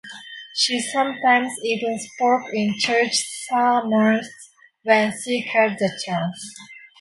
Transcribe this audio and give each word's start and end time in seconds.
She 0.55 0.81
sometimes 0.81 1.53
even 1.63 1.99
spoke 1.99 2.45
in 2.53 2.73
church 2.79 3.17
sermons 3.47 4.25
when 4.81 5.13
she 5.23 5.41
had 5.41 5.77
the 5.77 5.91
chance. 6.03 6.55